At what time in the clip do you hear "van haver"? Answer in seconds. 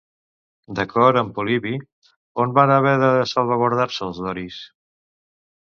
2.59-2.97